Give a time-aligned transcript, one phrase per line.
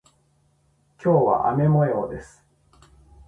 [0.99, 2.43] 今日は雨模様です。